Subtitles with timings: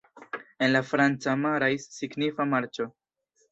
[0.67, 2.91] En la franca, "Marais" signifas "marĉo".